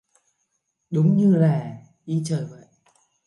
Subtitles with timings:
[0.89, 2.65] Đúng như là ý trời vậy